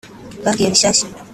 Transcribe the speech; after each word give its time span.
babwiye 0.45 0.67
rushyashya 0.73 1.05